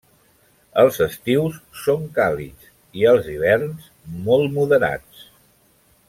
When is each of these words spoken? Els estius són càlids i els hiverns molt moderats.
Els 0.83 0.95
estius 1.05 1.59
són 1.81 2.07
càlids 2.15 2.71
i 3.01 3.05
els 3.13 3.29
hiverns 3.33 3.87
molt 4.29 4.55
moderats. 4.59 5.21